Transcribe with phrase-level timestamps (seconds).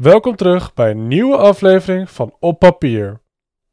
[0.00, 3.20] Welkom terug bij een nieuwe aflevering van Op Papier.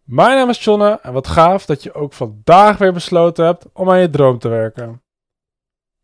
[0.04, 3.89] Mijn naam is Jonne en wat gaaf dat je ook vandaag weer besloten hebt om
[3.89, 5.02] aan je droom te werken.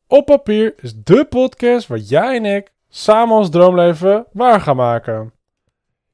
[0.07, 5.33] Op Papier is de podcast waar jij en ik samen ons droomleven waar gaan maken.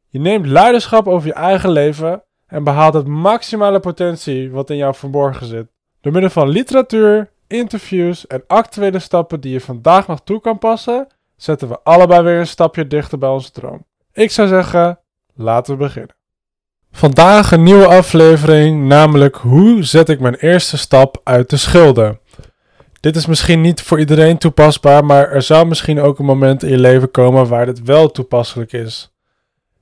[0.08, 4.96] Je neemt leiderschap over je eigen leven en behaalt het maximale potentie wat in jou
[4.96, 5.68] verborgen zit.
[6.02, 11.08] Door middel van literatuur, interviews en actuele stappen die je vandaag nog toe kan passen,
[11.36, 13.88] zetten we allebei weer een stapje dichter bij onze droom.
[14.20, 15.00] Ik zou zeggen,
[15.36, 16.16] laten we beginnen.
[16.92, 22.20] Vandaag een nieuwe aflevering, namelijk hoe zet ik mijn eerste stap uit de schulden.
[23.00, 26.70] Dit is misschien niet voor iedereen toepasbaar, maar er zou misschien ook een moment in
[26.70, 29.12] je leven komen waar dit wel toepasselijk is.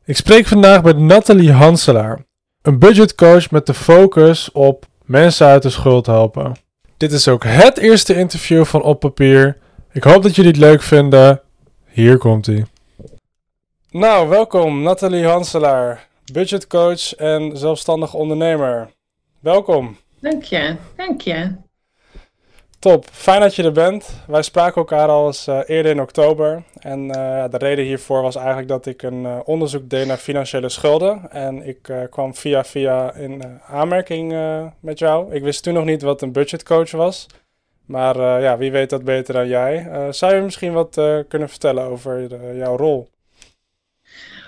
[0.06, 2.26] Ik spreek vandaag met Nathalie Hanselaar,
[2.62, 6.56] een budgetcoach met de focus op mensen uit de schuld helpen.
[6.98, 9.58] Dit is ook het eerste interview van Op Papier.
[9.92, 11.42] Ik hoop dat jullie het leuk vinden.
[11.86, 12.66] Hier komt ie.
[13.92, 18.90] Nou, welkom Nathalie Hanselaar, budgetcoach en zelfstandig ondernemer.
[19.40, 19.98] Welkom.
[20.20, 21.56] Dank je, dank je.
[22.80, 24.24] Top, fijn dat je er bent.
[24.28, 26.64] Wij spraken elkaar al eens uh, eerder in oktober.
[26.80, 30.70] En uh, de reden hiervoor was eigenlijk dat ik een uh, onderzoek deed naar financiële
[30.70, 31.32] schulden.
[31.32, 34.36] En ik kwam via via in aanmerking
[34.80, 35.34] met jou.
[35.34, 37.26] Ik wist toen nog niet wat een budgetcoach was.
[37.86, 39.88] Maar ja, wie weet dat beter dan jij.
[40.12, 43.10] zou je misschien wat kunnen vertellen over jouw rol?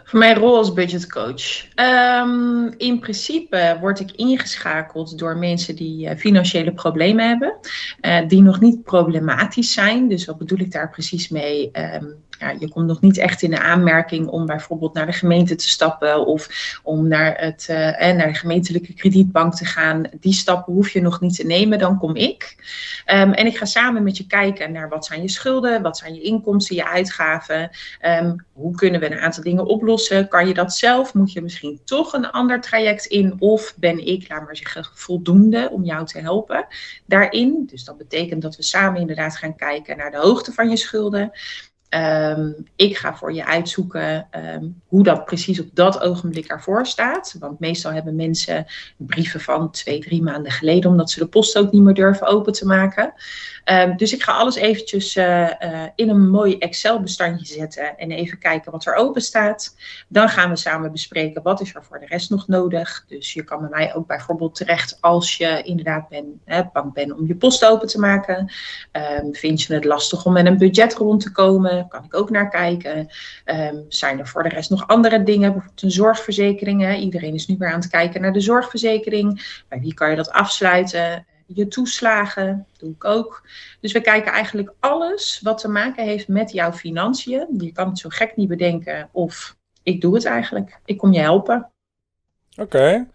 [0.10, 1.66] Voor mijn rol als budgetcoach.
[1.76, 7.58] Um, in principe word ik ingeschakeld door mensen die uh, financiële problemen hebben,
[8.02, 10.08] uh, die nog niet problematisch zijn.
[10.08, 11.72] Dus wat bedoel ik daar precies mee?
[11.74, 12.16] Um,
[12.59, 16.26] je komt nog niet echt in de aanmerking om bijvoorbeeld naar de gemeente te stappen
[16.26, 16.50] of
[16.84, 20.04] om naar, het, uh, naar de gemeentelijke kredietbank te gaan.
[20.20, 22.56] Die stappen hoef je nog niet te nemen, dan kom ik.
[23.06, 26.14] Um, en ik ga samen met je kijken naar wat zijn je schulden, wat zijn
[26.14, 27.70] je inkomsten, je uitgaven.
[28.06, 30.28] Um, hoe kunnen we een aantal dingen oplossen?
[30.28, 31.14] Kan je dat zelf?
[31.14, 33.36] Moet je misschien toch een ander traject in?
[33.40, 36.67] Of ben ik, laat maar zeggen, voldoende om jou te helpen
[37.06, 37.64] daarin?
[37.71, 41.32] Dus dat betekent dat we samen inderdaad gaan kijken naar de hoogte van je schulden.
[41.95, 47.36] Um, ik ga voor je uitzoeken um, hoe dat precies op dat ogenblik ervoor staat.
[47.39, 48.66] Want meestal hebben mensen
[48.98, 52.54] brieven van twee, drie maanden geleden, omdat ze de post ook niet meer durven open
[52.54, 53.14] te maken.
[53.72, 58.38] Um, dus ik ga alles eventjes uh, uh, in een mooi Excel-bestandje zetten en even
[58.38, 59.76] kijken wat er open staat.
[60.08, 63.06] Dan gaan we samen bespreken wat is er voor de rest nog nodig.
[63.08, 67.12] Dus je kan bij mij ook bijvoorbeeld terecht als je inderdaad ben, hè, bang bent
[67.14, 68.52] om je post open te maken.
[69.32, 71.88] vind je het lastig om met een budget rond te komen?
[71.88, 73.08] kan ik ook naar kijken.
[73.46, 76.96] Um, zijn er voor de rest nog andere dingen, bijvoorbeeld een zorgverzekering?
[76.96, 79.62] Iedereen is nu weer aan het kijken naar de zorgverzekering.
[79.68, 81.26] Bij wie kan je dat afsluiten?
[81.54, 83.43] Je toeslagen, doe ik ook.
[83.80, 87.48] Dus we kijken eigenlijk alles wat te maken heeft met jouw financiën.
[87.58, 90.80] Je kan het zo gek niet bedenken of ik doe het eigenlijk.
[90.86, 91.70] Ik kom je helpen.
[92.52, 92.61] Oké.
[92.61, 93.08] Okay.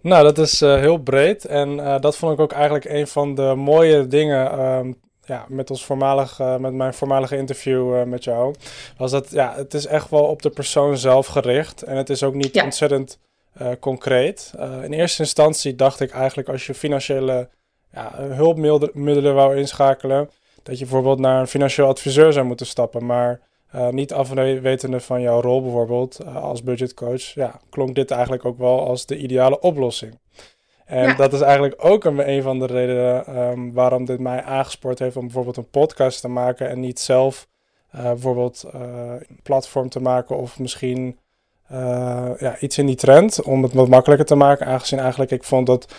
[0.00, 1.44] Nou, dat is uh, heel breed.
[1.44, 5.70] En uh, dat vond ik ook eigenlijk een van de mooie dingen um, ja, met,
[5.70, 8.54] ons voormalig, uh, met mijn voormalige interview met jou,
[8.96, 11.82] was dat ja, het is echt wel op de persoon zelf gericht.
[11.82, 12.64] En het is ook niet ja.
[12.64, 13.18] ontzettend
[13.80, 14.52] concreet.
[14.82, 17.48] in eerste instantie dacht ik eigenlijk als je financiële
[17.92, 20.30] ja, hulpmiddelen wou inschakelen,
[20.62, 23.06] dat je bijvoorbeeld naar een financieel adviseur zou moeten stappen.
[23.06, 23.40] Maar
[23.90, 29.06] niet afwetende van jouw rol bijvoorbeeld als budgetcoach, ja, klonk dit eigenlijk ook wel als
[29.06, 30.18] de ideale oplossing.
[30.86, 31.14] En ja.
[31.14, 35.16] dat is eigenlijk ook een, een van de redenen um, waarom dit mij aangespoord heeft
[35.16, 37.48] om bijvoorbeeld een podcast te maken en niet zelf
[37.94, 38.80] uh, bijvoorbeeld uh,
[39.28, 41.18] een platform te maken of misschien
[41.72, 44.66] uh, ja, iets in die trend om het wat makkelijker te maken.
[44.66, 45.94] Aangezien eigenlijk ik vond dat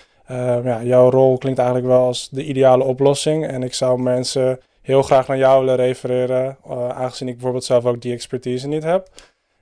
[0.64, 3.48] ja, jouw rol klinkt eigenlijk wel als de ideale oplossing.
[3.48, 6.58] En ik zou mensen heel graag naar jou willen refereren,
[6.90, 9.10] aangezien ik bijvoorbeeld zelf ook die expertise niet heb.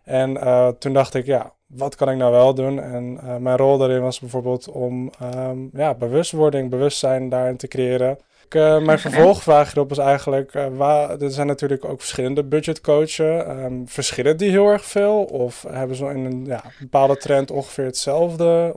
[0.03, 0.37] En
[0.79, 2.81] toen dacht ik, ja, wat kan ik nou wel doen?
[2.81, 8.17] En uh, mijn rol daarin was bijvoorbeeld om um, ja, bewustwording, bewustzijn daarin te creëren.
[8.49, 8.53] Ik,
[8.83, 13.43] mijn vervolgvraag hierop is eigenlijk, waar, er zijn natuurlijk ook verschillende budgetcoaches.
[13.47, 15.23] Um, verschillen die heel erg veel?
[15.23, 18.75] Of hebben ze in een ja, bepaalde trend ongeveer hetzelfde?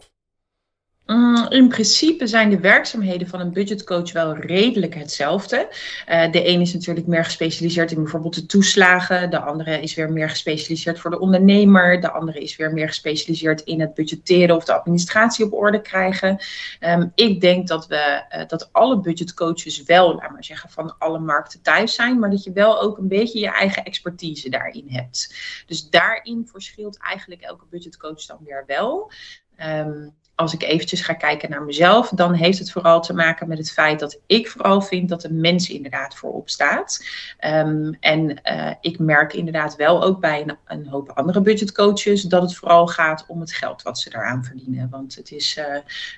[1.08, 5.69] Mm, in principe zijn de werkzaamheden van een budgetcoach wel redelijk hetzelfde.
[6.08, 9.31] Uh, de een is natuurlijk meer gespecialiseerd in bijvoorbeeld de toeslagen.
[9.31, 12.00] De andere is weer meer gespecialiseerd voor de ondernemer.
[12.00, 16.38] De andere is weer meer gespecialiseerd in het budgetteren of de administratie op orde krijgen.
[16.81, 21.19] Um, ik denk dat, we, uh, dat alle budgetcoaches wel, laat maar zeggen, van alle
[21.19, 22.19] markten thuis zijn.
[22.19, 25.34] Maar dat je wel ook een beetje je eigen expertise daarin hebt.
[25.66, 29.12] Dus daarin verschilt eigenlijk elke budgetcoach dan weer wel.
[29.61, 33.58] Um, als ik eventjes ga kijken naar mezelf, dan heeft het vooral te maken met
[33.58, 37.05] het feit dat ik vooral vind dat de mens inderdaad voorop staat.
[37.44, 42.43] Um, en uh, ik merk inderdaad wel ook bij een, een, hoop andere budgetcoaches dat
[42.43, 44.88] het vooral gaat om het geld wat ze daaraan verdienen.
[44.90, 45.64] Want het is uh,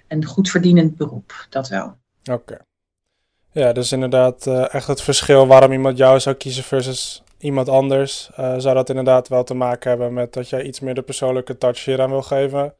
[0.09, 1.97] een goed verdienend beroep, dat wel.
[2.31, 2.59] Oké.
[3.53, 8.31] Ja, dus inderdaad uh, echt het verschil waarom iemand jou zou kiezen versus iemand anders.
[8.37, 11.85] zou dat inderdaad wel te maken hebben met dat jij iets meer de persoonlijke touch
[11.85, 12.75] hieraan wil geven?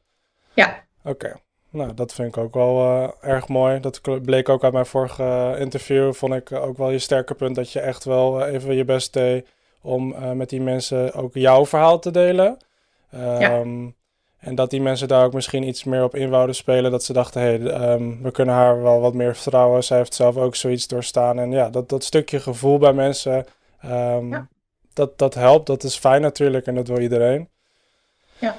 [0.53, 1.35] Ja, Oké,
[1.69, 3.79] nou dat vind ik ook wel uh, erg mooi.
[3.79, 6.13] Dat bleek ook uit mijn vorige uh, interview.
[6.13, 9.47] Vond ik ook wel je sterke punt dat je echt wel even je best deed
[9.81, 12.57] om met die mensen ook jouw verhaal te delen.
[13.13, 13.91] Um, ja.
[14.41, 16.91] En dat die mensen daar ook misschien iets meer op in wouden spelen.
[16.91, 19.83] Dat ze dachten, hé, hey, um, we kunnen haar wel wat meer vertrouwen.
[19.83, 21.39] Zij heeft zelf ook zoiets doorstaan.
[21.39, 23.45] En ja, dat, dat stukje gevoel bij mensen,
[23.85, 24.47] um, ja.
[24.93, 25.67] dat, dat helpt.
[25.67, 27.49] Dat is fijn natuurlijk en dat wil iedereen.
[28.39, 28.55] Ja.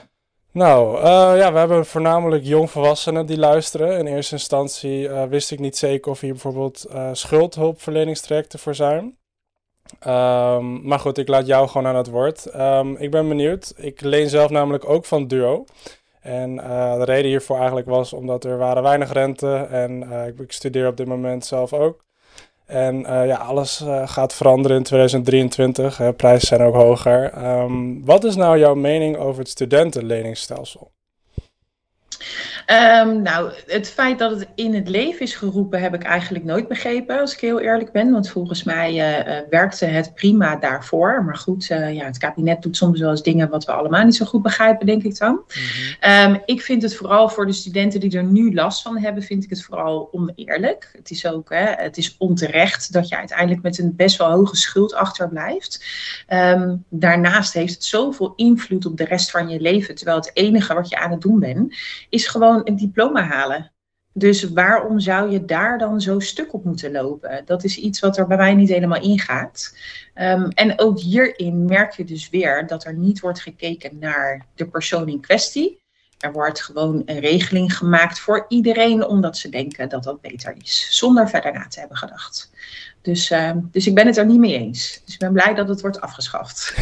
[0.52, 1.02] Nou, uh,
[1.36, 3.98] ja, we hebben voornamelijk jongvolwassenen die luisteren.
[3.98, 9.16] In eerste instantie uh, wist ik niet zeker of hier bijvoorbeeld uh, schuldhulpverleningstrajecten voor zijn.
[10.06, 12.54] Um, maar goed, ik laat jou gewoon aan het woord.
[12.54, 13.72] Um, ik ben benieuwd.
[13.76, 15.64] Ik leen zelf namelijk ook van Duo.
[16.20, 20.86] En de reden hiervoor eigenlijk was omdat er waren weinig rente en ik, ik studeer
[20.86, 22.04] op dit moment zelf ook.
[22.72, 25.96] En uh, ja, alles uh, gaat veranderen in 2023.
[25.96, 27.44] Hè, prijzen zijn ook hoger.
[27.44, 30.90] Um, wat is nou jouw mening over het studentenleningsstelsel?
[32.66, 36.68] Um, nou, het feit dat het in het leven is geroepen heb ik eigenlijk nooit
[36.68, 38.10] begrepen, als ik heel eerlijk ben.
[38.10, 41.24] Want volgens mij uh, werkte het prima daarvoor.
[41.24, 44.16] Maar goed, uh, ja, het kabinet doet soms wel eens dingen wat we allemaal niet
[44.16, 45.40] zo goed begrijpen, denk ik dan.
[46.00, 46.34] Mm-hmm.
[46.34, 49.44] Um, ik vind het vooral voor de studenten die er nu last van hebben, vind
[49.44, 50.90] ik het vooral oneerlijk.
[50.96, 54.56] Het is ook, hè, het is onterecht dat je uiteindelijk met een best wel hoge
[54.56, 55.84] schuld achterblijft.
[56.28, 59.94] Um, daarnaast heeft het zoveel invloed op de rest van je leven.
[59.94, 61.74] Terwijl het enige wat je aan het doen bent,
[62.08, 63.72] is gewoon een diploma halen.
[64.14, 67.42] Dus waarom zou je daar dan zo stuk op moeten lopen?
[67.44, 69.76] Dat is iets wat er bij mij niet helemaal ingaat.
[70.14, 74.68] Um, en ook hierin merk je dus weer dat er niet wordt gekeken naar de
[74.68, 75.80] persoon in kwestie.
[76.18, 80.86] Er wordt gewoon een regeling gemaakt voor iedereen omdat ze denken dat dat beter is,
[80.90, 82.50] zonder verder na te hebben gedacht.
[83.02, 85.00] Dus, uh, dus ik ben het er niet mee eens.
[85.04, 86.74] Dus ik ben blij dat het wordt afgeschaft.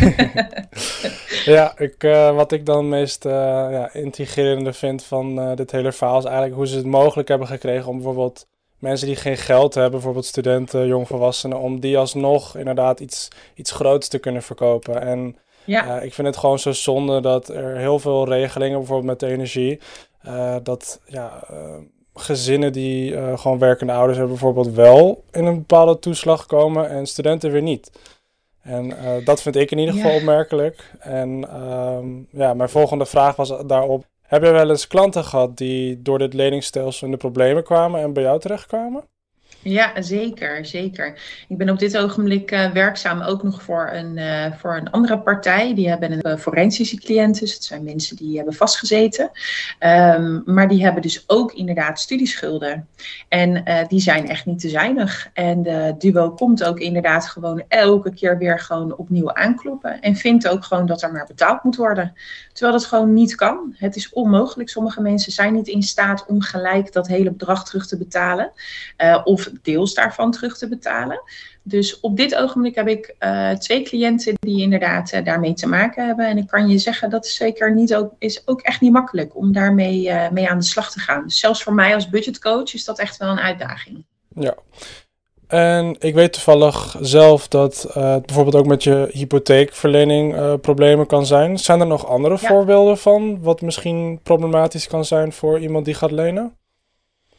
[1.45, 3.33] ja, ik, uh, wat ik dan meest uh,
[3.71, 7.47] ja, intrigerende vind van uh, dit hele verhaal is eigenlijk hoe ze het mogelijk hebben
[7.47, 8.47] gekregen om bijvoorbeeld
[8.79, 14.09] mensen die geen geld hebben, bijvoorbeeld studenten, jongvolwassenen, om die alsnog inderdaad iets, iets groots
[14.09, 15.03] te kunnen verkopen.
[15.03, 16.01] En ja.
[16.01, 19.81] ik vind het gewoon zo zonde dat er heel veel regelingen, bijvoorbeeld met de energie,
[20.63, 21.45] dat ja
[22.15, 27.07] gezinnen die uh, gewoon werkende ouders hebben bijvoorbeeld wel in een bepaalde toeslag komen en
[27.07, 27.91] studenten weer niet.
[28.63, 30.17] En uh, dat vind ik in ieder geval ja.
[30.17, 30.93] opmerkelijk.
[30.99, 34.05] En um, ja, mijn volgende vraag was daarop.
[34.23, 38.13] Heb je wel eens klanten gehad die door dit leningsstelsel in de problemen kwamen en
[38.13, 39.05] bij jou terechtkwamen?
[39.63, 41.19] Ja, zeker, zeker.
[41.49, 45.19] Ik ben op dit ogenblik uh, werkzaam ook nog voor een, uh, voor een andere
[45.19, 45.75] partij.
[45.75, 47.41] Die hebben een uh, forensische cliënten.
[47.41, 49.31] Dus het zijn mensen die hebben vastgezeten.
[49.81, 52.89] Um, maar die hebben dus ook inderdaad studieschulden.
[53.29, 55.31] En die zijn echt niet te zuinig.
[55.33, 60.01] En de duo komt ook inderdaad gewoon elke keer weer gewoon opnieuw aankloppen.
[60.01, 62.15] En vindt ook gewoon dat er maar betaald moet worden.
[62.53, 63.75] Terwijl dat gewoon niet kan.
[63.77, 64.69] Het is onmogelijk.
[64.69, 68.53] Sommige mensen zijn niet in staat om gelijk dat hele bedrag terug te betalen.
[69.25, 71.23] of deels daarvan terug te betalen.
[71.63, 76.07] Dus op dit ogenblik heb ik uh, twee cliënten die inderdaad uh, daarmee te maken
[76.07, 76.27] hebben.
[76.27, 79.37] En ik kan je zeggen, dat is zeker niet ook, is ook echt niet makkelijk
[79.37, 81.23] om daarmee uh, mee aan de slag te gaan.
[81.23, 84.05] Dus zelfs voor mij als budgetcoach is dat echt wel een uitdaging.
[84.35, 84.55] Ja.
[85.47, 91.59] En ik weet toevallig zelf dat het bijvoorbeeld ook met je hypotheekverlening problemen kan zijn.
[91.59, 92.49] Zijn er nog andere ja.
[92.49, 96.59] voorbeelden van wat misschien problematisch kan zijn voor iemand die gaat lenen?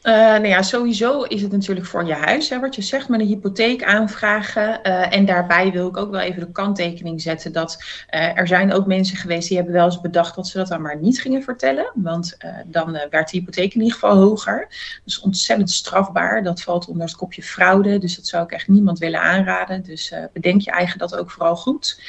[0.02, 3.20] Uh, nou ja, sowieso is het natuurlijk voor je huis, hè, wat je zegt, met
[3.20, 4.80] een hypotheek aanvragen.
[4.82, 8.72] Uh, en daarbij wil ik ook wel even de kanttekening zetten dat uh, er zijn
[8.72, 11.42] ook mensen geweest die hebben wel eens bedacht dat ze dat dan maar niet gingen
[11.42, 11.90] vertellen.
[11.94, 14.68] Want dan werd de hypotheek in ieder geval hoger.
[15.04, 16.42] Dus ontzettend strafbaar.
[16.42, 17.98] Dat valt onder het kopje fraude.
[17.98, 19.82] Dus dat zou ik echt niemand willen aanraden.
[19.82, 22.00] Dus bedenk je eigen dat ook vooral goed.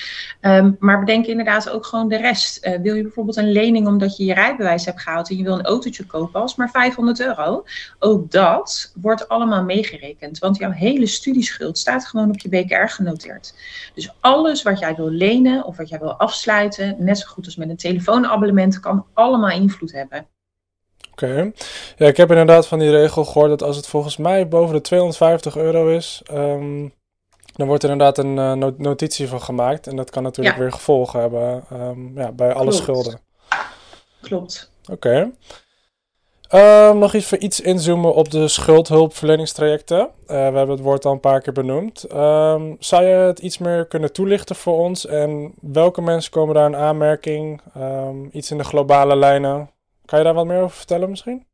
[0.42, 2.70] Um, maar bedenk inderdaad ook gewoon de rest.
[2.82, 5.66] wil je bijvoorbeeld een lening omdat je je rijbewijs hebt gehaald en je wil een
[5.66, 7.64] autootje kopen als maar 500 euro?
[8.00, 13.54] Ook dat wordt allemaal meegerekend, want jouw hele studieschuld staat gewoon op je BKR genoteerd.
[13.96, 17.56] Dus alles wat jij wil lenen of wat jij wil afsluiten, net zo goed als
[17.56, 20.28] met een telefoonabonnement, kan allemaal invloed hebben.
[21.12, 21.26] Oké.
[21.26, 21.54] Okay.
[21.98, 24.82] Ja, ik heb inderdaad van die regel gehoord dat als het volgens mij boven de
[24.82, 26.94] 250 euro is, um,
[27.56, 29.88] dan wordt er inderdaad een uh, notitie van gemaakt.
[29.88, 30.62] En dat kan natuurlijk ja.
[30.62, 32.76] weer gevolgen hebben um, ja, bij alle Klopt.
[32.76, 33.20] schulden.
[34.22, 34.72] Klopt.
[34.92, 35.32] Oké.
[36.54, 40.00] Ehm, nog even iets inzoomen op de schuldhulpverleningstrajecten.
[40.00, 42.06] Uh, we hebben het woord al een paar keer benoemd.
[42.14, 45.06] Um, zou je het iets meer kunnen toelichten voor ons?
[45.06, 47.62] En welke mensen komen daar in aanmerking?
[47.78, 49.70] Um, iets in de globale lijnen.
[50.06, 51.46] Kan je daar wat meer over vertellen misschien?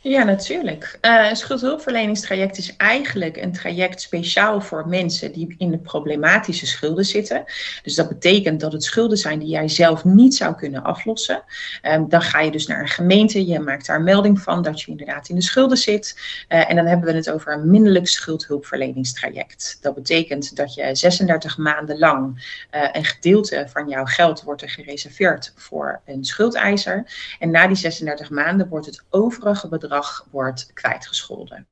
[0.00, 0.98] Ja, natuurlijk.
[1.02, 7.04] Uh, een schuldhulpverleningstraject is eigenlijk een traject speciaal voor mensen die in de problematische schulden
[7.04, 7.44] zitten.
[7.82, 11.42] Dus dat betekent dat het schulden zijn die jij zelf niet zou kunnen aflossen.
[11.82, 14.90] Um, dan ga je dus naar een gemeente, je maakt daar melding van dat je
[14.90, 16.16] inderdaad in de schulden zit.
[16.48, 19.78] Uh, en dan hebben we het over een minderlijk schuldhulpverleningstraject.
[19.80, 24.70] Dat betekent dat je 36 maanden lang uh, een gedeelte van jouw geld wordt er
[24.70, 27.12] gereserveerd voor een schuldeiser.
[27.38, 29.86] En na die 36 maanden wordt het overige bedrag
[30.30, 31.66] wordt kwijtgescholden.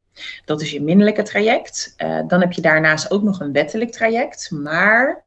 [0.44, 1.94] Dat is je minderlijke traject.
[1.98, 4.50] Uh, dan heb je daarnaast ook nog een wettelijk traject.
[4.50, 5.25] Maar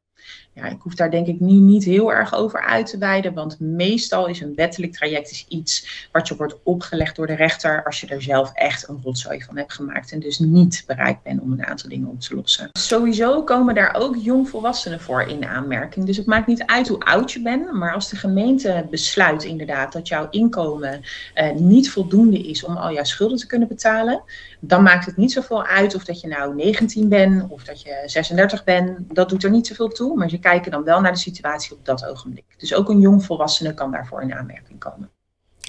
[0.54, 3.60] ja, ik hoef daar denk ik nu niet heel erg over uit te wijden, want
[3.60, 8.02] meestal is een wettelijk traject is iets wat je wordt opgelegd door de rechter als
[8.02, 11.52] je er zelf echt een rotzooi van hebt gemaakt en dus niet bereid bent om
[11.52, 12.70] een aantal dingen op te lossen.
[12.72, 17.32] Sowieso komen daar ook jongvolwassenen voor in aanmerking, dus het maakt niet uit hoe oud
[17.32, 21.02] je bent, maar als de gemeente besluit inderdaad dat jouw inkomen
[21.36, 24.24] uh, niet voldoende is om al jouw schulden te kunnen betalen,
[24.60, 28.04] dan maakt het niet zoveel uit of dat je nou 19 bent of dat je
[28.06, 31.76] 36 bent, dat doet er niet zoveel toe, maar kijken dan wel naar de situatie
[31.76, 32.46] op dat ogenblik.
[32.58, 35.10] Dus ook een jong volwassene kan daarvoor in aanmerking komen.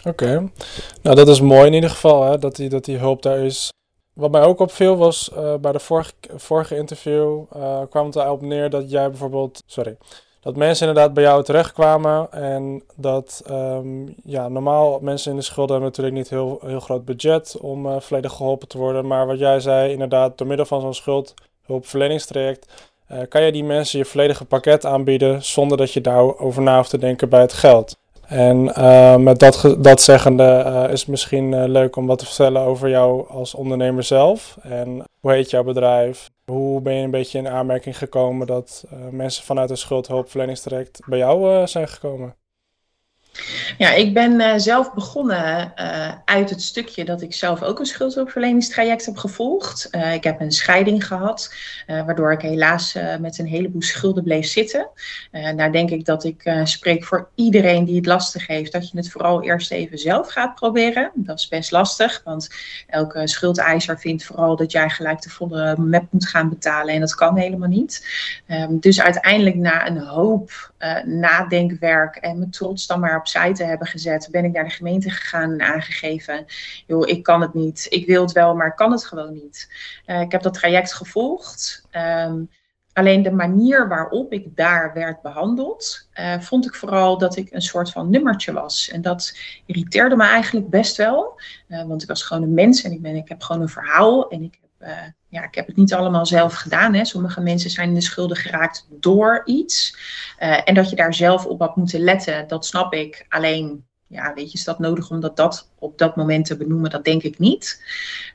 [0.04, 0.50] Oké,
[1.02, 3.72] nou dat is mooi in ieder geval, hè, dat, die, dat die hulp daar is.
[4.12, 8.42] Wat mij ook opviel was uh, bij de vorige, vorige interview uh, kwam het erop
[8.42, 9.96] neer dat jij bijvoorbeeld, sorry,
[10.40, 15.72] dat mensen inderdaad bij jou terechtkwamen en dat um, ja, normaal mensen in de schulden
[15.72, 19.06] hebben natuurlijk niet heel, heel groot budget om uh, volledig geholpen te worden.
[19.06, 23.98] Maar wat jij zei, inderdaad, door middel van zo'n schuldhulpverleningstraject uh, kan je die mensen
[23.98, 27.98] je volledige pakket aanbieden zonder dat je daarover na hoeft te denken bij het geld.
[28.26, 32.62] En uh, met dat, dat zeggende uh, is het misschien leuk om wat te vertellen
[32.62, 34.58] over jou als ondernemer zelf.
[34.62, 36.28] En hoe heet jouw bedrijf?
[36.44, 41.66] Hoe ben je een beetje in aanmerking gekomen dat mensen vanuit een schuldhulpverleningstraject bij jou
[41.66, 42.34] zijn gekomen?
[43.78, 47.86] Ja, ik ben uh, zelf begonnen uh, uit het stukje dat ik zelf ook een
[47.86, 49.88] schuldhulpverleningstraject heb gevolgd.
[49.90, 51.54] Uh, ik heb een scheiding gehad,
[51.86, 54.88] waardoor ik helaas met een heleboel schulden bleef zitten.
[55.30, 59.10] nou denk ik dat ik spreek voor iedereen die het lastig heeft, dat je het
[59.10, 61.10] vooral eerst even zelf gaat proberen.
[61.14, 62.48] Dat is best lastig, want
[62.86, 67.14] elke schuldeiser vindt vooral dat jij gelijk de volle map moet gaan betalen en dat
[67.14, 68.06] kan helemaal niet.
[68.48, 70.72] Um, dus uiteindelijk na een hoop
[71.04, 75.10] nadenkwerk en mijn trots dan maar opzij te hebben gezet, ben ik naar de gemeente
[75.10, 76.44] gegaan en aangegeven:
[76.86, 77.86] joh, ik kan het niet.
[77.88, 79.68] Ik wil het wel, maar ik kan het gewoon niet.
[80.06, 81.86] Uh, ik heb dat traject gevolgd.
[81.92, 82.48] Um,
[82.92, 87.62] alleen de manier waarop ik daar werd behandeld, uh, vond ik vooral dat ik een
[87.62, 88.90] soort van nummertje was.
[88.92, 89.36] En dat
[89.66, 91.40] irriteerde me eigenlijk best wel.
[91.68, 94.30] Uh, want ik was gewoon een mens en ik, ben, ik heb gewoon een verhaal.
[94.30, 94.69] En ik heb,
[95.28, 96.94] ja, ik heb het niet allemaal zelf gedaan.
[96.94, 97.04] Hè.
[97.04, 99.96] Sommige mensen zijn in de schulden geraakt door iets.
[100.40, 103.26] Uh, en dat je daar zelf op had moeten letten, dat snap ik.
[103.28, 106.90] Alleen, ja, weet je, is dat nodig om dat, dat op dat moment te benoemen?
[106.90, 107.82] Dat denk ik niet.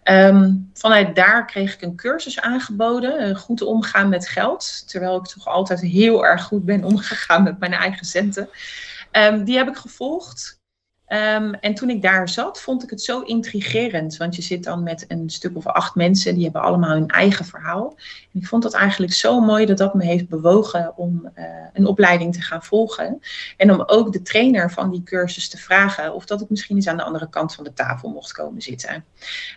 [0.03, 4.83] Um, vanuit daar kreeg ik een cursus aangeboden, uh, goed omgaan met geld.
[4.87, 8.49] Terwijl ik toch altijd heel erg goed ben omgegaan met mijn eigen centen.
[9.11, 10.63] Um, die heb ik gevolgd.
[11.07, 14.17] Um, en toen ik daar zat, vond ik het zo intrigerend.
[14.17, 17.45] Want je zit dan met een stuk of acht mensen, die hebben allemaal hun eigen
[17.45, 17.95] verhaal.
[18.33, 21.85] En ik vond dat eigenlijk zo mooi dat dat me heeft bewogen om uh, een
[21.85, 23.19] opleiding te gaan volgen.
[23.57, 26.87] En om ook de trainer van die cursus te vragen of dat ik misschien eens
[26.87, 29.05] aan de andere kant van de tafel mocht komen zitten.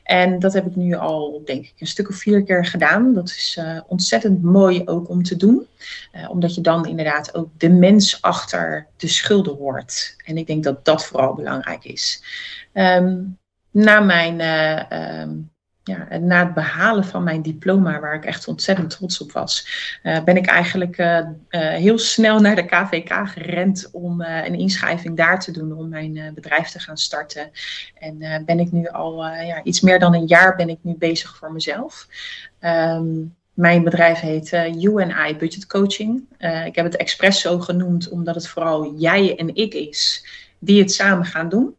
[0.02, 3.14] En dat heb ik nu al, denk ik, een stuk of vier keer gedaan.
[3.14, 5.66] Dat is uh, ontzettend mooi ook om te doen.
[6.12, 10.16] Uh, omdat je dan inderdaad ook de mens achter de schulden hoort.
[10.24, 12.22] En ik denk dat dat vooral belangrijk is.
[12.72, 13.38] Um,
[13.70, 15.50] na, mijn, uh, um,
[15.82, 19.68] ja, na het behalen van mijn diploma, waar ik echt ontzettend trots op was,
[20.02, 25.40] uh, ben ik eigenlijk uh, heel snel naar de KVK gerend om een inschrijving daar
[25.40, 27.50] te doen om mijn bedrijf te gaan starten.
[27.98, 31.36] En ben ik nu al ja, iets meer dan een jaar ben ik nu bezig
[31.36, 32.08] voor mezelf.
[32.60, 36.24] Um, mijn bedrijf heet uh, Budget Coaching.
[36.66, 40.24] Ik heb het expres zo genoemd omdat het vooral jij en ik is
[40.58, 41.76] die het samen gaan doen.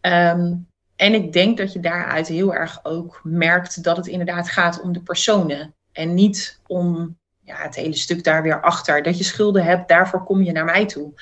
[0.00, 0.66] Um,
[0.96, 4.92] en ik denk dat je daaruit heel erg ook merkt dat het inderdaad gaat om
[4.92, 5.74] de personen.
[5.92, 9.02] En niet om ja, het hele stuk daar weer achter.
[9.02, 11.12] Dat je schulden hebt, daarvoor kom je naar mij toe.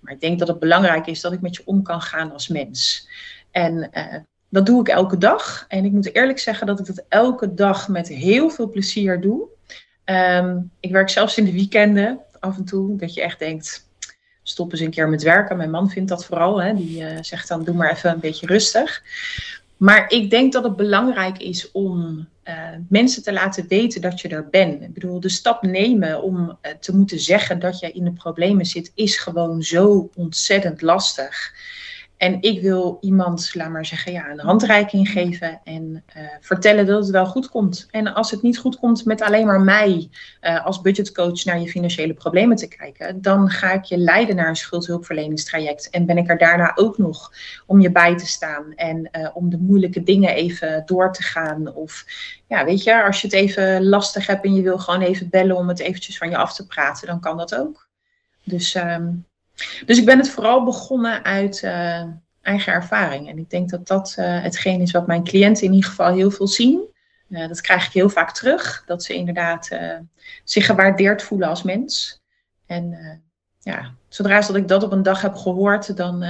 [0.00, 2.48] Maar ik denk dat het belangrijk is dat ik met je om kan gaan als
[2.48, 3.08] mens.
[3.50, 4.16] En uh,
[4.48, 5.64] dat doe ik elke dag.
[5.68, 9.48] En ik moet eerlijk zeggen dat ik dat elke dag met heel veel plezier doe.
[10.04, 12.96] Um, ik werk zelfs in de weekenden af en toe.
[12.96, 13.89] Dat je echt denkt,
[14.42, 15.56] stop eens een keer met werken.
[15.56, 16.62] Mijn man vindt dat vooral.
[16.62, 16.74] Hè.
[16.74, 19.02] Die zegt dan, doe maar even een beetje rustig.
[19.76, 22.54] Maar ik denk dat het belangrijk is om uh,
[22.88, 24.82] mensen te laten weten dat je er bent.
[24.82, 28.66] Ik bedoel, de stap nemen om uh, te moeten zeggen dat je in de problemen
[28.66, 31.52] zit, is gewoon zo ontzettend lastig.
[32.20, 37.02] En ik wil iemand, laat maar zeggen, ja, een handreiking geven en uh, vertellen dat
[37.02, 37.86] het wel goed komt.
[37.90, 40.10] En als het niet goed komt met alleen maar mij
[40.40, 44.48] uh, als budgetcoach naar je financiële problemen te kijken, dan ga ik je leiden naar
[44.48, 45.90] een schuldhulpverleningstraject.
[45.90, 47.32] En ben ik er daarna ook nog
[47.66, 51.74] om je bij te staan en uh, om de moeilijke dingen even door te gaan.
[51.74, 52.04] Of
[52.46, 55.56] ja, weet je, als je het even lastig hebt en je wil gewoon even bellen
[55.56, 57.88] om het eventjes van je af te praten, dan kan dat ook.
[58.44, 58.74] Dus.
[58.74, 59.28] Um,
[59.86, 62.02] dus ik ben het vooral begonnen uit uh,
[62.42, 63.28] eigen ervaring.
[63.28, 66.30] En ik denk dat dat uh, hetgeen is wat mijn cliënten in ieder geval heel
[66.30, 66.88] veel zien.
[67.28, 68.82] Uh, dat krijg ik heel vaak terug.
[68.86, 69.68] Dat ze inderdaad
[70.44, 72.20] zich gewaardeerd voelen als mens.
[72.66, 72.98] En
[73.58, 76.20] ja, zodra dat ik dat op een dag heb gehoord, dan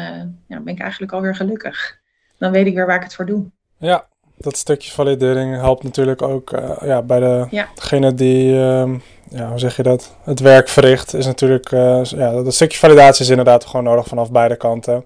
[0.47, 1.99] ja, ben ik eigenlijk alweer gelukkig.
[2.39, 3.51] Dan weet ik weer waar ik het voor doe.
[3.79, 4.07] Ja,
[4.37, 7.69] dat stukje validering helpt natuurlijk ook ja, bij de, ja.
[7.75, 8.99] degene die ehm,
[9.31, 10.17] ja, hoe zeg je dat?
[10.23, 14.31] Het werk verricht is natuurlijk, uh, ja, dat stukje validatie is inderdaad gewoon nodig vanaf
[14.31, 14.95] beide kanten.
[14.95, 15.05] Um,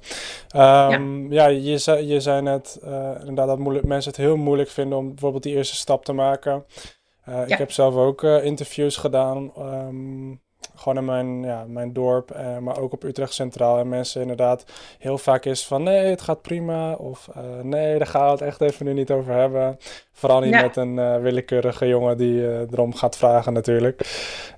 [0.52, 0.98] ja.
[1.30, 4.98] ja, je, zei, je zei net uh, inderdaad dat moeilijk, mensen het heel moeilijk vinden
[4.98, 6.64] om bijvoorbeeld die eerste stap te maken.
[7.28, 7.44] Uh, ja.
[7.44, 9.52] Ik heb zelf ook interviews gedaan.
[9.58, 10.42] Um,
[10.74, 13.78] gewoon in mijn, ja, mijn dorp, eh, maar ook op Utrecht Centraal.
[13.78, 14.64] En mensen inderdaad
[14.98, 16.92] heel vaak is van nee, het gaat prima.
[16.92, 19.78] Of uh, nee, daar gaan we het echt even nu niet over hebben.
[20.12, 22.42] Vooral niet met een uh, willekeurige jongen die
[22.72, 24.00] erom gaat vragen natuurlijk.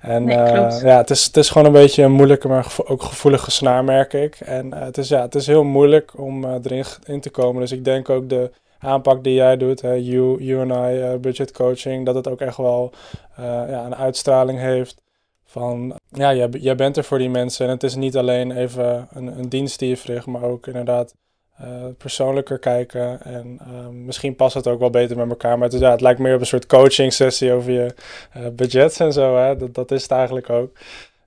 [0.00, 3.50] En nee, ja, het is, het is gewoon een beetje een moeilijke, maar ook gevoelige
[3.50, 4.40] snaar, merk ik.
[4.40, 7.60] En het, is, ja, het is heel moeilijk om erin in te komen.
[7.60, 11.52] Dus ik denk ook de aanpak die jij doet, hè, you, you and I, budget
[11.52, 12.92] coaching, dat het ook echt wel
[13.36, 15.04] ja, een uitstraling heeft
[15.47, 19.09] van ja, jij, jij bent er voor die mensen en het is niet alleen even
[19.12, 21.15] een, een dienst die je verricht, maar ook inderdaad
[21.61, 23.23] uh, persoonlijker kijken.
[23.23, 25.59] En uh, misschien past het ook wel beter met elkaar.
[25.59, 27.95] Maar het, is, ja, het lijkt meer op een soort coaching sessie over je
[28.37, 29.37] uh, budgets en zo.
[29.37, 29.57] Hè?
[29.57, 30.76] Dat, dat is het eigenlijk ook.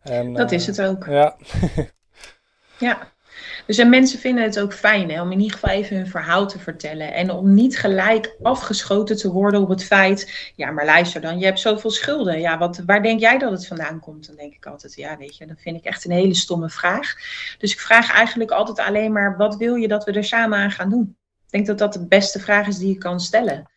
[0.01, 1.05] En, dat is het ook.
[1.05, 1.35] Ja.
[2.79, 3.11] ja.
[3.65, 6.47] Dus en mensen vinden het ook fijn hè, om in ieder geval even hun verhaal
[6.47, 7.13] te vertellen.
[7.13, 10.51] En om niet gelijk afgeschoten te worden op het feit.
[10.55, 12.39] Ja, maar luister dan, je hebt zoveel schulden.
[12.39, 14.27] Ja, wat, waar denk jij dat het vandaan komt?
[14.27, 17.15] Dan denk ik altijd, ja, weet je, dat vind ik echt een hele stomme vraag.
[17.57, 20.71] Dus ik vraag eigenlijk altijd alleen maar: wat wil je dat we er samen aan
[20.71, 21.17] gaan doen?
[21.45, 23.69] Ik denk dat dat de beste vraag is die je kan stellen.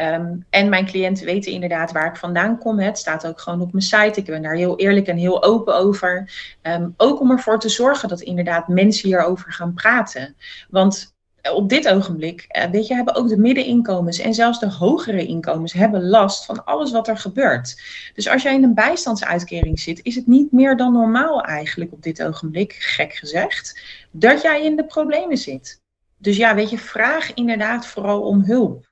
[0.00, 2.78] Um, en mijn cliënten weten inderdaad waar ik vandaan kom.
[2.78, 4.20] Het staat ook gewoon op mijn site.
[4.20, 6.32] Ik ben daar heel eerlijk en heel open over.
[6.62, 10.36] Um, ook om ervoor te zorgen dat inderdaad mensen hierover gaan praten.
[10.70, 11.16] Want
[11.52, 15.72] op dit ogenblik, uh, weet je, hebben ook de middeninkomens en zelfs de hogere inkomens
[15.72, 17.80] hebben last van alles wat er gebeurt.
[18.14, 22.02] Dus als jij in een bijstandsuitkering zit, is het niet meer dan normaal eigenlijk op
[22.02, 23.80] dit ogenblik, gek gezegd,
[24.10, 25.80] dat jij in de problemen zit.
[26.18, 28.87] Dus ja, weet je, vraag inderdaad vooral om hulp.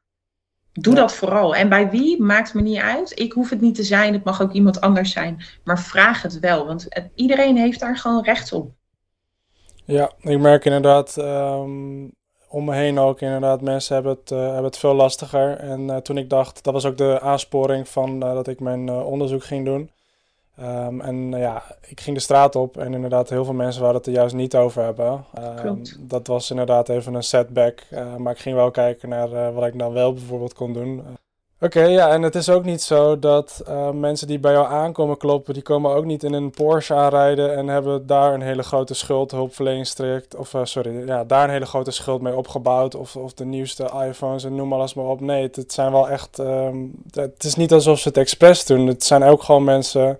[0.81, 1.55] Doe dat vooral.
[1.55, 3.19] En bij wie maakt me niet uit.
[3.19, 4.13] Ik hoef het niet te zijn.
[4.13, 5.43] Het mag ook iemand anders zijn.
[5.65, 6.67] Maar vraag het wel.
[6.67, 8.71] Want iedereen heeft daar gewoon recht op.
[9.85, 12.13] Ja, ik merk inderdaad um,
[12.49, 13.61] om me heen ook inderdaad.
[13.61, 15.57] Mensen hebben het, uh, hebben het veel lastiger.
[15.57, 18.91] En uh, toen ik dacht, dat was ook de aansporing van uh, dat ik mijn
[18.91, 19.91] onderzoek ging doen.
[20.61, 23.95] Um, en uh, ja, ik ging de straat op en inderdaad heel veel mensen waar
[23.95, 25.25] het er juist niet over hebben.
[25.65, 29.55] Um, dat was inderdaad even een setback, uh, maar ik ging wel kijken naar uh,
[29.55, 30.99] wat ik dan wel bijvoorbeeld kon doen.
[31.61, 35.17] Oké, okay, ja, en het is ook niet zo dat mensen die bij jou aankomen
[35.17, 38.95] kloppen, die komen ook niet in een Porsche aanrijden en hebben daar een hele grote
[38.95, 43.91] schuldhulpverleningstraject, of sorry, ja, daar een hele grote schuld mee opgebouwd, of, of de nieuwste
[44.09, 45.21] iPhones en noem alles maar op.
[45.21, 48.87] Nee, het, het zijn wel echt, um, het is niet alsof ze het expres doen.
[48.87, 50.19] Het zijn ook gewoon mensen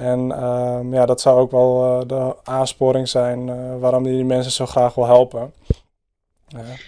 [0.00, 4.52] en ehm, ja, dat zou ook wel uh, de aansporing zijn uh, waarom die mensen
[4.52, 5.52] zo graag wil helpen.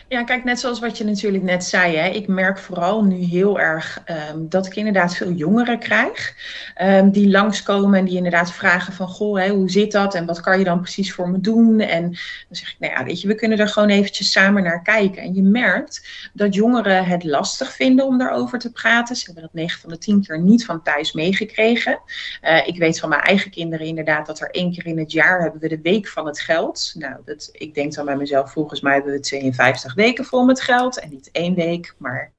[0.09, 0.25] Ja.
[0.25, 4.03] kijk, net zoals wat je natuurlijk net zei, hè, ik merk vooral nu heel erg
[4.33, 6.35] um, dat ik inderdaad veel jongeren krijg
[6.83, 10.41] um, die langskomen en die inderdaad vragen van, goh, hè, hoe zit dat en wat
[10.41, 11.81] kan je dan precies voor me doen?
[11.81, 12.17] En dan
[12.51, 15.23] zeg ik, nou ja, weet je, we kunnen er gewoon eventjes samen naar kijken.
[15.23, 19.17] En je merkt dat jongeren het lastig vinden om daarover te praten.
[19.17, 22.01] Ze hebben dat 9 van de 10 keer niet van thuis meegekregen.
[22.43, 25.41] Uh, ik weet van mijn eigen kinderen inderdaad dat er één keer in het jaar
[25.41, 26.93] hebben we de week van het geld.
[26.99, 30.45] Nou, dat, ik denk dan bij mezelf, volgens mij hebben we het 52 weken vol
[30.45, 32.33] met geld en niet één week, maar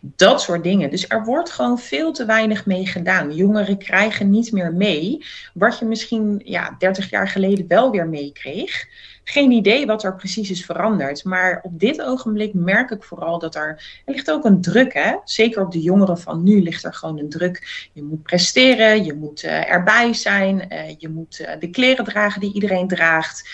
[0.00, 0.90] dat soort dingen.
[0.90, 3.34] Dus er wordt gewoon veel te weinig mee gedaan.
[3.34, 8.86] Jongeren krijgen niet meer mee wat je misschien ja, 30 jaar geleden wel weer meekreeg.
[9.28, 11.24] Geen idee wat er precies is veranderd.
[11.24, 14.94] Maar op dit ogenblik merk ik vooral dat er, er ligt ook een druk.
[14.94, 15.16] Hè?
[15.24, 17.88] Zeker op de jongeren van nu ligt er gewoon een druk.
[17.92, 22.40] Je moet presteren, je moet uh, erbij zijn, uh, je moet uh, de kleren dragen
[22.40, 23.48] die iedereen draagt.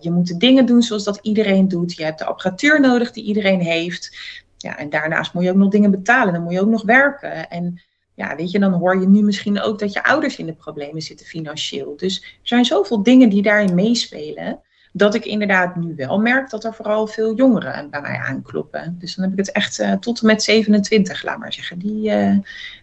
[0.00, 1.96] je moet de dingen doen zoals dat iedereen doet.
[1.96, 4.16] Je hebt de apparatuur nodig die iedereen heeft.
[4.56, 6.32] Ja, en daarnaast moet je ook nog dingen betalen.
[6.32, 7.50] Dan moet je ook nog werken.
[7.50, 7.82] En
[8.14, 11.02] ja, weet je, dan hoor je nu misschien ook dat je ouders in de problemen
[11.02, 11.96] zitten financieel.
[11.96, 14.62] Dus er zijn zoveel dingen die daarin meespelen.
[14.98, 18.96] Dat ik inderdaad nu wel merk dat er vooral veel jongeren bij mij aankloppen.
[18.98, 21.78] Dus dan heb ik het echt uh, tot en met 27, laat maar zeggen.
[21.78, 22.36] Die, uh,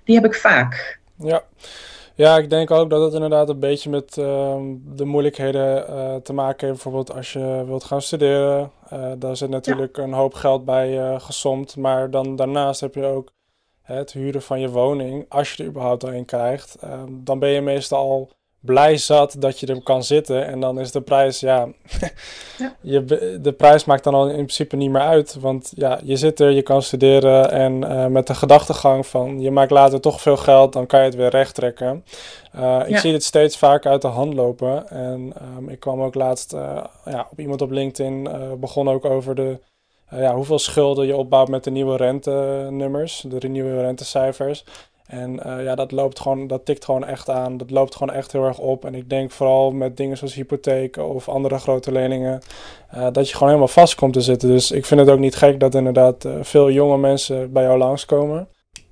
[0.03, 0.99] die heb ik vaak.
[1.17, 1.43] Ja.
[2.17, 6.33] Ja, ik denk ook dat het inderdaad een beetje met uh, de moeilijkheden uh, te
[6.33, 6.83] maken heeft.
[6.83, 8.71] Bijvoorbeeld als je wilt gaan studeren.
[9.17, 10.03] Daar zit natuurlijk ja.
[10.03, 11.75] een hoop geld bij gesomd.
[11.75, 13.31] Maar dan daarnaast heb je ook
[13.81, 15.25] het huren van je woning.
[15.29, 16.77] Als je er überhaupt al in krijgt.
[16.83, 18.31] Um, dan ben je meestal al
[18.65, 20.47] blij zat dat je er kan zitten.
[20.47, 21.67] En dan is de prijs, ja,
[22.57, 22.75] ja.
[22.81, 23.03] Je,
[23.41, 25.37] de prijs maakt dan al in principe niet meer uit.
[25.39, 29.51] Want ja, je zit er, je kan studeren en uh, met de gedachtegang van je
[29.51, 32.05] maakt later toch veel geld, dan kan je het weer recht trekken.
[32.55, 34.89] Uh, ik zie dit steeds vaker uit de hand lopen.
[34.89, 39.35] En um, ik kwam ook laatst uh, ja, op iemand op LinkedIn, begon ook over
[39.35, 39.59] de,
[40.09, 44.63] ja, hoeveel schulden je opbouwt met de nieuwe rentenummers, de nieuwe rentecijfers.
[45.07, 47.57] En uh, ja, dat loopt gewoon, dat tikt gewoon echt aan.
[47.57, 48.85] Dat loopt gewoon echt heel erg op.
[48.85, 52.41] En ik denk vooral met dingen zoals hypotheken of andere grote leningen,
[52.95, 54.49] uh, dat je gewoon helemaal vast komt te zitten.
[54.49, 57.77] Dus ik vind het ook niet gek dat inderdaad uh, veel jonge mensen bij jou
[57.77, 58.47] langskomen.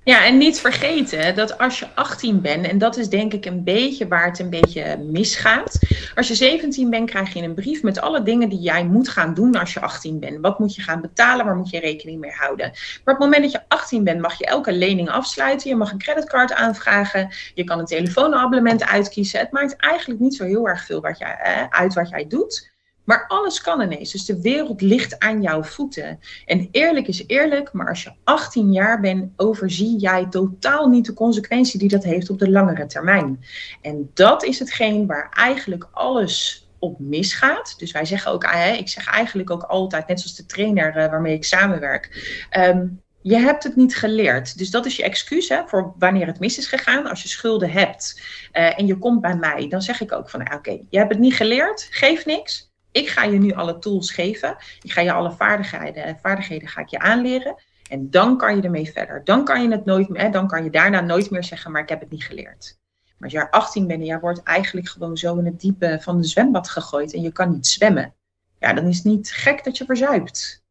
[0.06, 3.64] Ja, en niet vergeten dat als je 18 bent, en dat is denk ik een
[3.64, 5.80] beetje waar het een beetje misgaat.
[6.16, 9.34] Als je 17 bent, krijg je een brief met alle dingen die jij moet gaan
[9.34, 10.38] doen als je 18 bent.
[10.42, 12.70] Wat moet je gaan betalen, waar moet je rekening mee houden.
[13.04, 15.70] Maar op het moment dat je 18 bent, mag je elke lening afsluiten.
[15.70, 17.30] Je mag een creditcard aanvragen.
[17.54, 19.40] Je kan een telefoonabonnement uitkiezen.
[19.40, 22.73] Het maakt eigenlijk niet zo heel erg veel wat jij, uit wat jij doet.
[23.04, 24.12] Maar alles kan ineens.
[24.12, 26.20] Dus de wereld ligt aan jouw voeten.
[26.46, 31.14] En eerlijk is eerlijk, maar als je 18 jaar bent, overzie jij totaal niet de
[31.14, 33.44] consequentie die dat heeft op de langere termijn.
[33.82, 37.74] En dat is hetgeen waar eigenlijk alles op misgaat.
[37.78, 41.10] Dus wij zeggen ook, hè, ik zeg eigenlijk ook altijd, net zoals de trainer uh,
[41.10, 42.38] waarmee ik samenwerk.
[42.58, 44.58] Um, je hebt het niet geleerd.
[44.58, 47.06] Dus dat is je excuus hè, voor wanneer het mis is gegaan.
[47.06, 48.22] Als je schulden hebt
[48.54, 51.12] uh, en je komt bij mij, dan zeg ik ook van, oké, okay, je hebt
[51.12, 54.56] het niet geleerd, geef niks ik ga je nu alle tools geven.
[54.82, 57.56] Ik ga je alle vaardigheden, vaardigheden ga ik je aanleren.
[57.90, 59.22] En dan kan je ermee verder.
[59.24, 61.90] Dan kan je het nooit meer, dan kan je daarna nooit meer zeggen, maar ik
[61.90, 62.78] heb het niet geleerd.
[63.18, 66.22] Maar als je 18 bent en jij wordt eigenlijk gewoon zo in het diepe van
[66.22, 68.14] de zwembad gegooid en je kan niet zwemmen.
[68.60, 70.64] Ja, dan is het niet gek dat je verzuipt.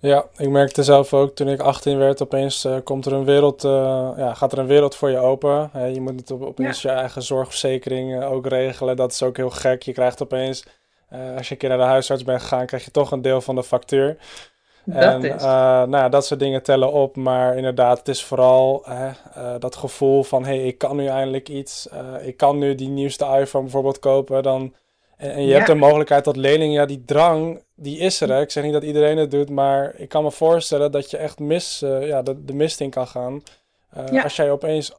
[0.00, 3.64] Ja, ik merkte zelf ook toen ik 18 werd, opeens uh, komt er een wereld,
[3.64, 3.70] uh,
[4.16, 5.70] ja, gaat er een wereld voor je open.
[5.92, 6.92] Je moet het op, opeens ja.
[6.92, 8.96] je eigen zorgverzekering ook regelen.
[8.96, 9.82] Dat is ook heel gek.
[9.82, 10.64] Je krijgt opeens
[11.12, 13.40] uh, als je een keer naar de huisarts bent gegaan, krijg je toch een deel
[13.40, 14.16] van de factuur.
[14.84, 17.16] Dat en uh, nou ja, dat soort dingen tellen op.
[17.16, 19.14] Maar inderdaad, het is vooral uh,
[19.58, 20.44] dat gevoel van...
[20.44, 21.88] hé, hey, ik kan nu eindelijk iets.
[22.20, 24.42] ik kan nu die nieuwste iPhone bijvoorbeeld kopen.
[24.42, 24.74] Dan,
[25.16, 25.54] en, en je ja.
[25.54, 26.74] hebt de mogelijkheid tot lening.
[26.74, 28.28] Ja, die drang, die is er.
[28.28, 28.40] Hè.
[28.40, 29.50] Ik zeg niet dat iedereen het doet.
[29.50, 33.06] Maar ik kan me voorstellen dat je echt mis, ja, de, de mist in kan
[33.06, 33.42] gaan.
[34.10, 34.22] Ja.
[34.22, 34.92] Als jij opeens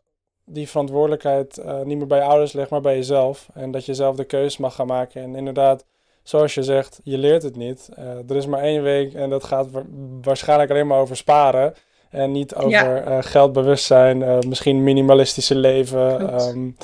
[0.45, 3.47] die verantwoordelijkheid niet meer bij je ouders legt, maar bij jezelf.
[3.53, 5.21] En dat je zelf de keuze mag gaan maken.
[5.21, 5.85] En inderdaad
[6.23, 7.89] zoals je zegt, je leert het niet.
[7.99, 9.83] Uh, er is maar één week en dat gaat wa
[10.21, 11.73] waarschijnlijk alleen maar over sparen.
[12.09, 13.07] En niet over ja.
[13.07, 16.33] uh, geldbewustzijn, uh, misschien minimalistische leven.
[16.41, 16.77] Um,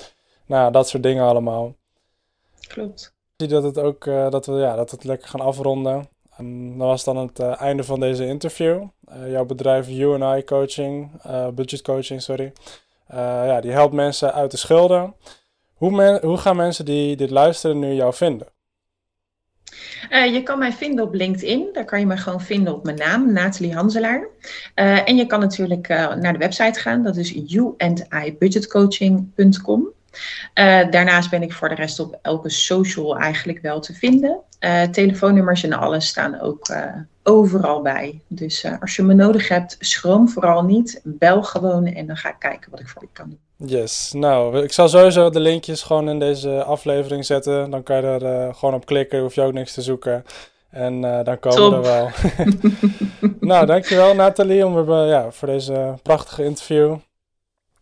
[0.45, 1.73] nou, dat soort dingen allemaal.
[2.67, 3.13] Klopt.
[3.37, 6.07] Ik zie dat, het ook, dat, we, ja, dat het lekker gaan afronden.
[6.39, 8.83] Um, dat was dan het einde van deze interview.
[9.27, 11.11] jouw bedrijf You&I Coaching,
[11.53, 12.53] Budget Coaching, sorry.
[13.11, 15.15] ja, die helpt mensen uit de schulden.
[15.73, 18.47] Hoe, men, hoe gaan mensen die dit luisteren nu jou vinden?
[20.09, 21.69] Uh, je kan mij vinden op LinkedIn.
[21.73, 24.27] Daar kan je me gewoon vinden op mijn naam, Nathalie Hanselaar.
[24.75, 27.03] Uh, en je kan natuurlijk uh, naar de website gaan.
[27.03, 29.87] Dat is youandibudgetcoaching.com.
[30.89, 34.39] daarnaast ben ik voor de rest op elke social eigenlijk wel te vinden.
[34.91, 36.75] telefoonnummers en alles staan ook
[37.23, 38.21] overal bij.
[38.27, 41.01] Dus als je me nodig hebt, schroom vooral niet.
[41.03, 43.44] Bel gewoon en dan ga ik kijken wat ik voor je kan doen.
[43.57, 47.69] Yes, nou, ik zal sowieso de linkjes gewoon in deze aflevering zetten.
[47.69, 50.25] Dan kan je er uh, gewoon op klikken, hoef je ook niks te zoeken.
[50.69, 51.71] En uh, dan komen Top.
[51.71, 52.09] we er wel.
[53.49, 56.97] nou, dankjewel Nathalie om, uh, ja, voor deze prachtige interview.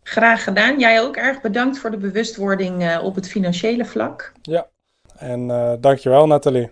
[0.02, 0.78] Graag gedaan.
[0.78, 4.32] Jij ook erg bedankt voor de bewustwording op het financiële vlak.
[4.42, 4.66] Ja,
[5.16, 5.46] en
[5.80, 6.70] dankjewel Nathalie.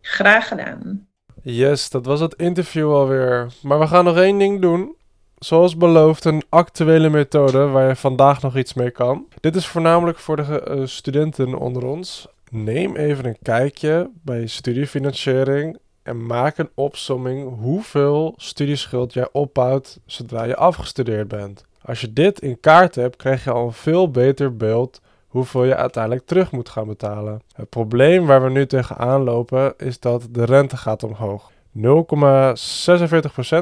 [0.00, 1.08] Graag gedaan.
[1.42, 3.52] Yes, dat was het interview alweer.
[3.62, 4.96] Maar we gaan nog één ding doen
[5.44, 9.26] zoals beloofd, een actuele methode waar je vandaag nog iets mee kan.
[9.40, 12.28] Dit is voornamelijk voor de uh, studenten onder ons.
[12.50, 19.98] Neem even een kijkje bij je studiefinanciering en maak een opsomming hoeveel studieschuld jij opbouwt
[20.06, 21.64] zodra je afgestudeerd bent.
[21.82, 25.76] Als je dit in kaart hebt, krijg je al een veel beter beeld hoeveel je
[25.76, 27.42] uiteindelijk terug moet gaan betalen.
[27.54, 31.52] Het probleem waar we nu tegenaan lopen is dat de rente gaat omhoog.
[31.76, 31.82] 0,46%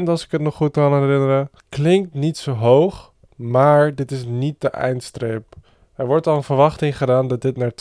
[0.07, 1.51] als ik het nog goed kan herinneren.
[1.69, 5.55] Klinkt niet zo hoog, maar dit is niet de eindstreep.
[5.95, 7.73] Er wordt al een verwachting gedaan dat dit naar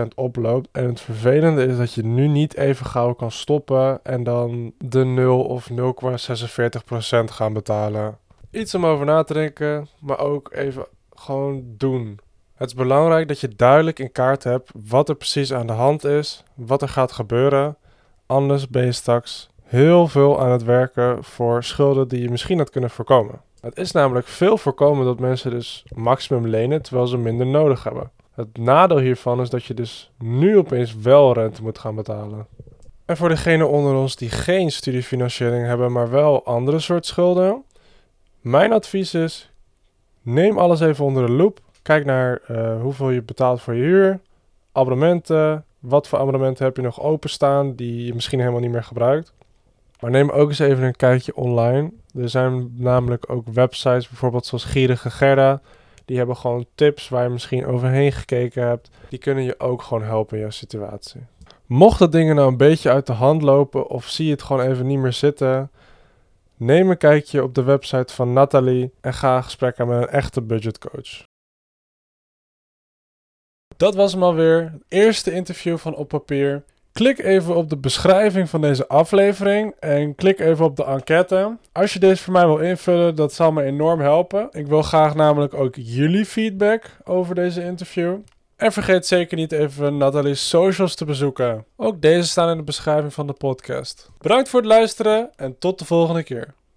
[0.00, 0.68] 2,5% oploopt.
[0.72, 5.04] En het vervelende is dat je nu niet even gauw kan stoppen en dan de
[5.04, 5.76] 0 of 0,46%
[7.24, 8.18] gaan betalen.
[8.50, 12.18] Iets om over na te denken, maar ook even gewoon doen.
[12.54, 16.04] Het is belangrijk dat je duidelijk in kaart hebt wat er precies aan de hand
[16.04, 17.76] is, wat er gaat gebeuren.
[18.26, 22.70] Anders ben je straks heel veel aan het werken voor schulden die je misschien had
[22.70, 23.40] kunnen voorkomen.
[23.60, 28.10] Het is namelijk veel voorkomen dat mensen dus maximum lenen terwijl ze minder nodig hebben.
[28.34, 32.46] Het nadeel hiervan is dat je dus nu opeens wel rente moet gaan betalen.
[33.04, 37.64] En voor degenen onder ons die geen studiefinanciering hebben, maar wel andere soort schulden,
[38.40, 39.50] mijn advies is:
[40.22, 41.60] neem alles even onder de loep.
[41.82, 44.20] Kijk naar uh, hoeveel je betaalt voor je huur,
[44.72, 49.32] abonnementen, wat voor abonnementen heb je nog openstaan die je misschien helemaal niet meer gebruikt.
[50.00, 51.92] Maar neem ook eens even een kijkje online.
[52.14, 55.60] Er zijn namelijk ook websites, bijvoorbeeld zoals Gierige Gerda.
[56.04, 58.90] Die hebben gewoon tips waar je misschien overheen gekeken hebt.
[59.08, 61.20] Die kunnen je ook gewoon helpen in jouw situatie.
[61.66, 64.66] Mocht dat dingen nou een beetje uit de hand lopen of zie je het gewoon
[64.66, 65.70] even niet meer zitten,
[66.56, 70.42] neem een kijkje op de website van Nathalie en ga gesprek aan met een echte
[70.42, 71.24] budgetcoach.
[73.76, 74.62] Dat was hem alweer.
[74.62, 76.62] Het eerste interview van Op Papier.
[76.92, 81.56] Klik even op de beschrijving van deze aflevering en klik even op de enquête.
[81.72, 84.48] Als je deze voor mij wil invullen, dat zal me enorm helpen.
[84.52, 88.16] Ik wil graag namelijk ook jullie feedback over deze interview.
[88.56, 91.64] En vergeet zeker niet even Nathalie's socials te bezoeken.
[91.76, 94.10] Ook deze staan in de beschrijving van de podcast.
[94.18, 96.54] Bedankt voor het luisteren en tot de volgende keer.